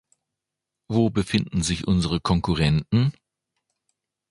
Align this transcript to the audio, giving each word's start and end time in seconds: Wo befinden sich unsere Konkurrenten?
Wo 0.87 1.11
befinden 1.11 1.61
sich 1.61 1.85
unsere 1.87 2.19
Konkurrenten? 2.19 3.13